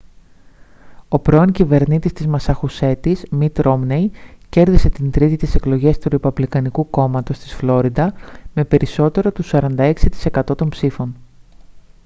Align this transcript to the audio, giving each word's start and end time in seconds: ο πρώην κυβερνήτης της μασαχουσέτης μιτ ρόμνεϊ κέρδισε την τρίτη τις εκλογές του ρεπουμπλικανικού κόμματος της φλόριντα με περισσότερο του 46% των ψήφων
ο 1.09 1.19
πρώην 1.19 1.51
κυβερνήτης 1.51 2.13
της 2.13 2.27
μασαχουσέτης 2.27 3.25
μιτ 3.31 3.59
ρόμνεϊ 3.59 4.11
κέρδισε 4.49 4.89
την 4.89 5.11
τρίτη 5.11 5.35
τις 5.35 5.55
εκλογές 5.55 5.97
του 5.97 6.09
ρεπουμπλικανικού 6.09 6.89
κόμματος 6.89 7.37
της 7.39 7.53
φλόριντα 7.55 8.13
με 8.53 8.63
περισσότερο 8.63 9.31
του 9.31 9.43
46% 9.45 9.93
των 10.57 10.69
ψήφων 10.69 11.15